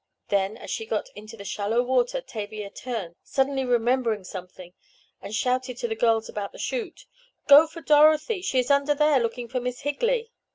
[0.29, 4.73] Then, as she got into shallow water Tavia turned, suddenly remembering something,
[5.21, 7.05] and shouted to the girls about the chute:
[7.45, 8.41] "Go for Dorothy!
[8.41, 10.31] She is under there, looking for Miss Higley!"